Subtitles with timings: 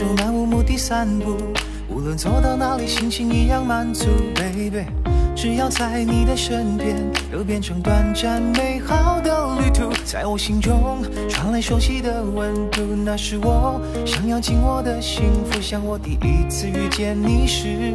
[0.00, 1.36] 手漫无目的散步，
[1.90, 4.86] 无论走到哪里，心情一样满足，baby。
[5.36, 6.96] 只要在你的身边，
[7.30, 9.92] 都变成短暂美好的旅途。
[10.06, 15.60] 在我心中传来熟悉的温度，那是我想要紧握的幸福。
[15.60, 17.92] 像我第一次遇见你时，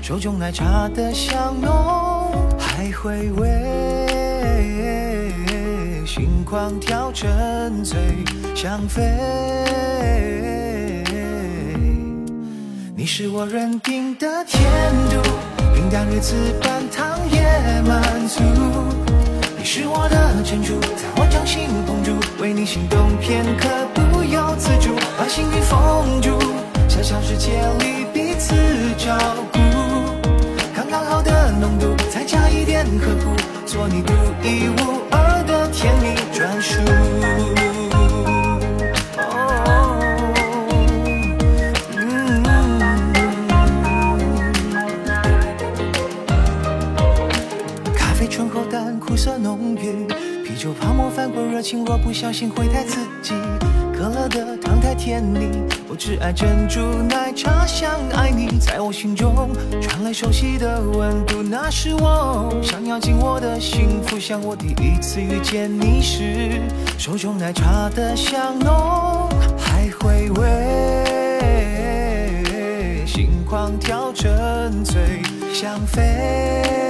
[0.00, 5.32] 手中奶茶的香浓，还回味，
[6.06, 7.98] 心狂跳，沉醉，
[8.54, 9.02] 想飞。
[13.08, 14.60] 你是我认定的甜
[15.08, 15.16] 度。
[15.74, 17.40] 平淡日子半糖也
[17.88, 18.42] 满足，
[19.56, 26.38] 你是我的珍珠，在我掌心捧住，为你心动片刻不由自主，把幸运封住，
[26.86, 28.54] 小小世界里彼此
[28.98, 29.16] 照
[29.54, 29.58] 顾，
[30.76, 33.34] 刚刚好的浓度，再加一点呵护，
[33.64, 34.12] 做你独
[34.42, 36.78] 一无二的甜蜜专属。
[51.68, 53.34] 情若不小心会太刺激，
[53.92, 55.50] 可乐的糖太甜腻，
[55.86, 66.62] 我只爱珍珠奶茶，想爱你，在我心中传来熟悉的温度，那是我想要紧握的幸福，像我第一次遇见你时，
[66.96, 71.04] 手中奶茶的香浓，还回味，
[73.06, 75.20] 心狂跳，沉醉，
[75.52, 76.87] 想飞。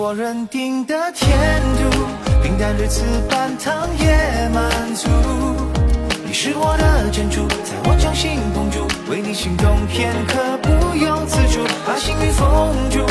[0.00, 1.28] 我认定的甜
[1.76, 1.90] 度，
[2.40, 5.08] 平淡日子半糖也满足。
[6.24, 13.04] 你是我的珍珠，在我掌心捧住，为你心动片刻不由自主，把幸运封住，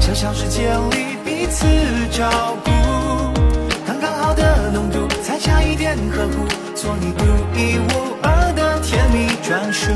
[0.00, 1.64] 小小世界里彼此
[2.10, 2.28] 照
[2.64, 2.70] 顾，
[3.86, 7.24] 刚刚好的浓度，再加一点呵护，做你独
[7.56, 9.92] 一无二的甜蜜专属。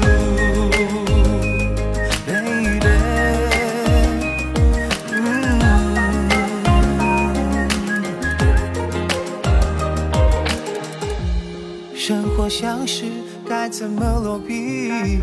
[12.48, 13.02] 相识
[13.48, 15.18] 该怎么落笔？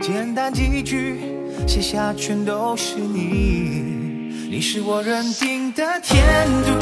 [0.00, 1.18] 简单几句
[1.66, 4.30] 写下全都是你。
[4.48, 6.22] 你是我认定的甜
[6.62, 6.78] 度，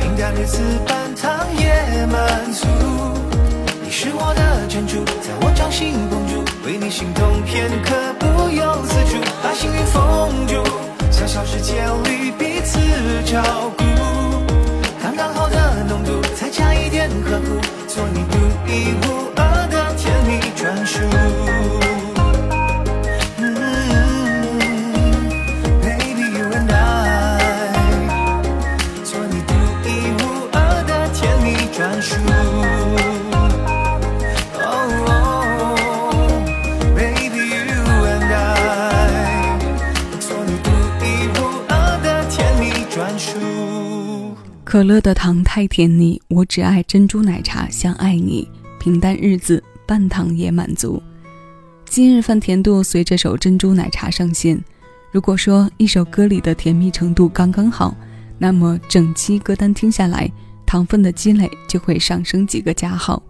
[0.00, 2.66] 平淡日子半糖也满足。
[3.84, 10.64] 你是我的珍珠，在我掌心捧住，为你心动片刻不由自主，把幸运封住，
[11.12, 12.80] 小小世界里彼此
[13.24, 13.84] 照顾，
[15.00, 17.60] 刚刚好的浓度，再加一点呵护，
[17.90, 19.29] 做你独一无二
[44.80, 48.48] 可乐的糖太甜腻，我只爱珍珠奶茶，想爱你。
[48.78, 51.02] 平淡日子，半糖也满足。
[51.84, 54.58] 今日份甜度随这首珍珠奶茶上线。
[55.12, 57.94] 如果说一首歌里的甜蜜程度刚刚好，
[58.38, 60.32] 那么整期歌单听下来，
[60.64, 63.22] 糖分的积累就会上升几个加号。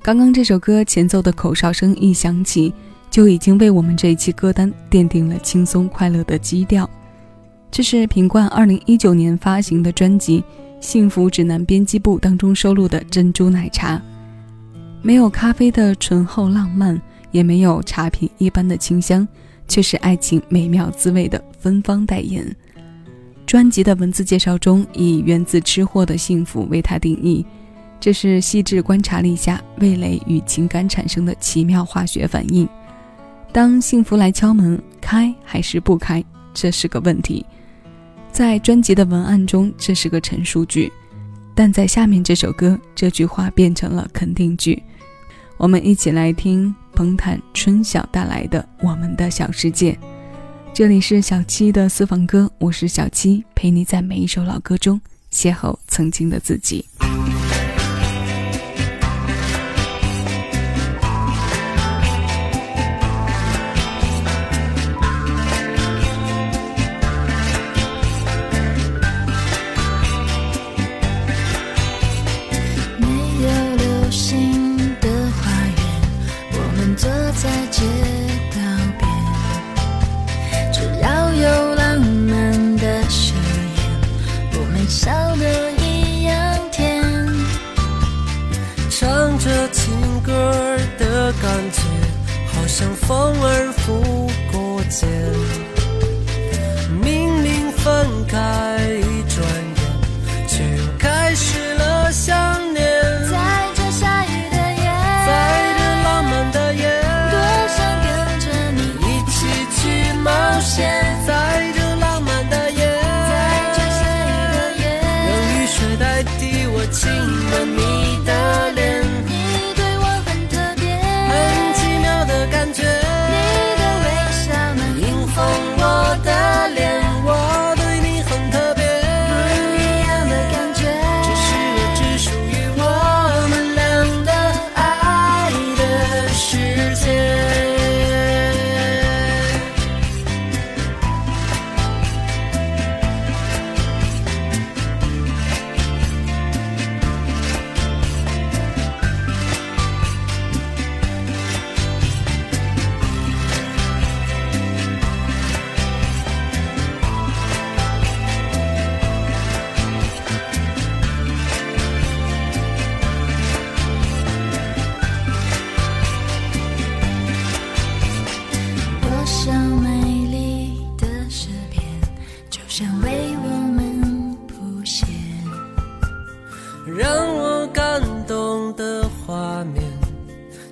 [0.00, 2.72] 刚刚这首歌前奏的口哨声一响起，
[3.10, 6.88] 就已经为我们这一期歌单奠定了轻松快乐的基调。
[7.68, 10.40] 这是品冠二零一九年发行的专辑
[10.80, 14.00] 《幸福指南》编辑部当中收录的珍珠奶茶。
[15.02, 17.00] 没有咖啡的醇厚浪漫，
[17.30, 19.26] 也没有茶品一般的清香，
[19.66, 22.44] 却是爱情美妙滋味的芬芳代言。
[23.46, 27.44] 专辑的文字介绍中以源自吃货的幸福为它定义，
[27.98, 32.68] 这是细致观察力下味蕾与情感产生的奇妙化学反应。
[33.52, 37.44] 当幸福来敲门，开还是不开，这是个问题。
[38.38, 40.92] 在专辑的文案中，这是个陈述句。
[41.56, 44.80] 但在下面这首歌，这句话变成了肯定句。
[45.56, 49.90] 我们一起来听彭坦春晓带来的《我们的小世界》。
[50.72, 55.00] 这里是小七的私房歌，我是小七，陪你在每一首老歌中
[55.32, 56.86] 邂逅曾经的自己。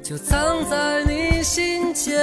[0.08, 2.16] 就藏在你心间。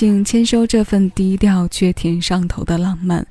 [0.00, 3.22] 请签收这份低调却甜上头的浪漫，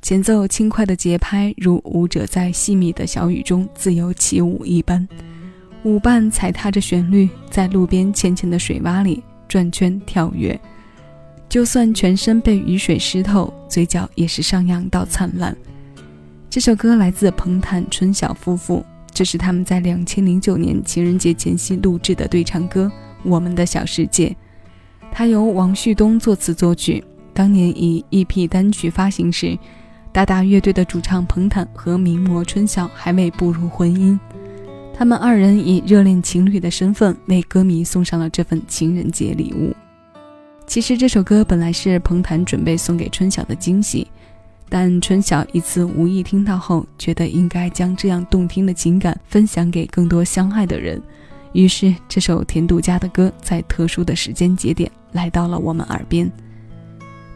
[0.00, 5.08] 前奏轻快的节拍如舞者在细密的小雨中自由起舞一般，
[5.82, 10.56] 舞伴踩踏着旋律，在路边浅浅的水洼里转圈跳跃。
[11.48, 15.56] 就算全身被雨水湿透，嘴角也是上扬到灿烂。
[16.48, 22.84] 这首歌来自彭坦春晓夫妇，这是他们在两千零九年情人节前夕录制的对唱歌
[23.28, 24.28] 《我们的小世界》。
[25.16, 27.02] 它由王旭东作词作曲。
[27.32, 29.56] 当年以 EP 单曲发行时，
[30.10, 34.18] 达达乐队的主唱彭坦和名模春晓还未步入婚姻，
[34.92, 39.72] 他们二人以热恋情侣的身份为歌迷送上了这份情人节礼物。
[40.66, 44.08] 其实这首歌本来是彭坦准备送给春晓的惊喜，
[44.68, 51.00] 但春晓一次无意听到后，觉得应该将这样动听的情感分享给更多相爱的人。
[51.52, 56.30] 于是，这首甜度家的歌在特殊的时间节点来到了我们耳边。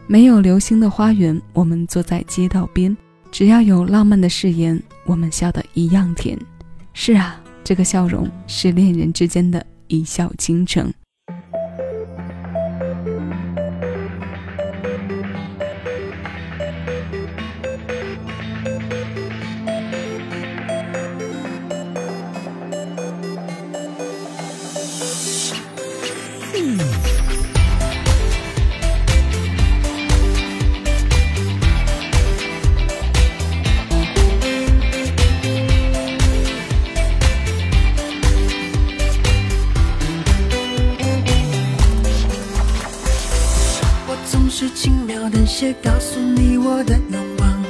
[0.05, 2.95] 没有流星的花园，我们坐在街道边，
[3.31, 6.37] 只要有浪漫的誓言，我们笑得一样甜。
[6.93, 10.93] 是啊，这个笑容是恋人之间的一笑倾城。
[45.83, 47.63] 告诉你我的愿望，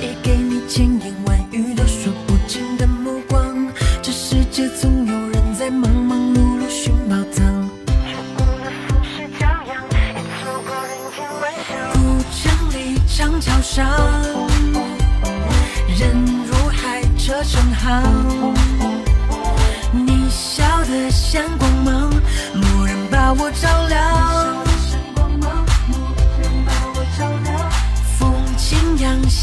[0.00, 3.66] 也给你千言万语都说不尽的目光。
[4.02, 9.82] 这世界总有人在忙忙碌碌寻宝藏，错过了风雪骄阳，
[10.14, 11.96] 也错过人间万象古
[12.32, 12.42] 城
[12.72, 13.88] 里长桥上，
[15.96, 16.02] 人
[16.46, 18.54] 如海，车成行。
[19.92, 22.10] 你笑得像光芒，
[22.54, 23.83] 蓦然把我照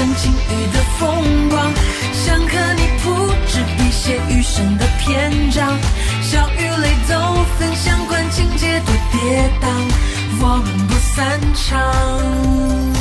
[0.00, 1.70] 四方赏晴雨的风光，
[2.14, 3.10] 想和你铺
[3.46, 5.78] 纸笔写余生的篇章，
[6.22, 9.68] 笑与泪都分享，管情节多跌宕，
[10.40, 12.99] 我们不散场。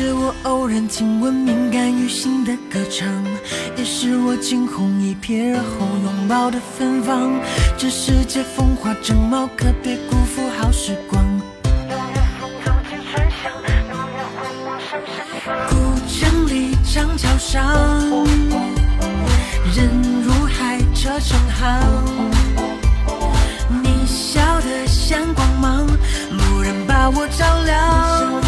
[0.00, 3.04] 是我偶然听闻敏感于心的歌唱，
[3.76, 7.32] 也是我惊鸿一瞥而后拥抱的芬芳。
[7.76, 11.20] 这世界风华正茂，可别辜负好时光。
[15.68, 15.74] 古
[16.06, 17.60] 城里长桥上，
[19.74, 19.90] 人
[20.22, 21.82] 如海，车成行。
[23.82, 25.88] 你笑得像光芒，
[26.30, 28.47] 蓦然把我照亮。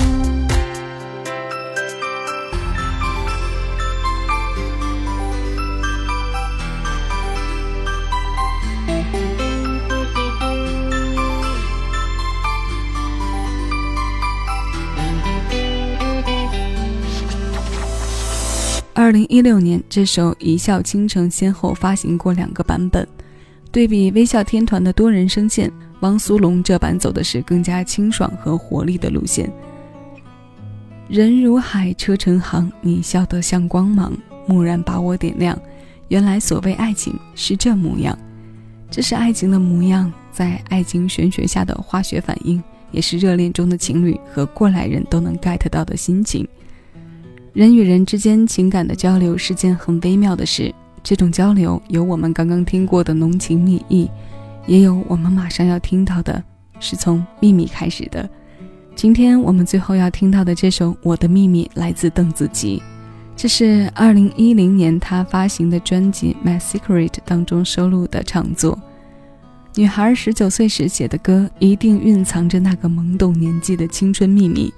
[19.01, 23.05] 二零一六年，这首《一笑倾城》先后发行过两个版本。
[23.71, 29.51] 对比微笑天团的多人声线，汪苏泷这版走的是更加清爽和活力的路线。
[31.09, 34.13] 人如海，车成行，你笑得像光芒，
[34.45, 35.59] 蓦然把我点亮。
[36.09, 38.15] 原来所谓爱情是这模样，
[38.91, 46.47] 这是爱情的模样，在爱情玄学下的化学反应，也是热恋中的情侣和过来人都能 get 到的心情。
[47.53, 54.09] 人与人之间情感的交流是件很微妙的事，这种交流有我们刚刚听过的浓情蜜意，
[54.65, 56.41] 也有我们马上要听到的，
[56.79, 58.29] 是从秘密开始的。
[58.95, 62.81] 今天我们最后要听到的这首《我的秘密》来自邓紫棋，
[63.35, 68.79] 这是二零一零年她发行的专辑《My Secret》当中收录的唱作。
[69.75, 74.73] 女孩十九岁时写的歌，一定蕴藏着那个懵懂年纪的青春秘密。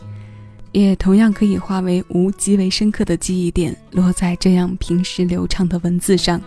[0.74, 6.42] 也同样可以化为无极为深刻的记忆点，落在这样平实流畅的文字上。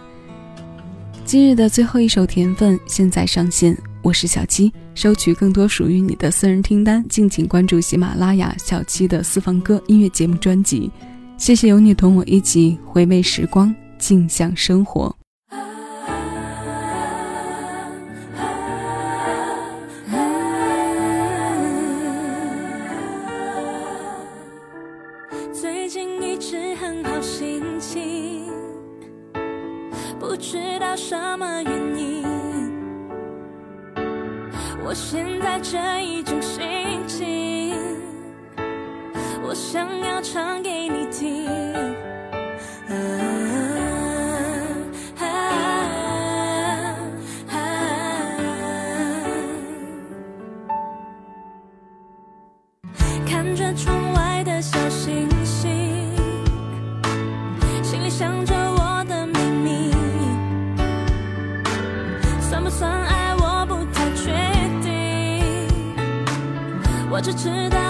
[1.25, 10.91] 今日的最后一首甜分现在上线，我是小七，收取更多属于你的私人听单，敬请关注喜马拉雅小七的私房歌音乐节目专辑。
[11.39, 15.15] 谢谢有你同我一起回味时光，静享生活。
[53.57, 56.15] 着窗外的小星星
[57.83, 59.91] 心里想着我的秘密
[62.39, 64.31] 算不算爱我不太确
[64.83, 65.43] 定
[67.11, 67.86] 我只知道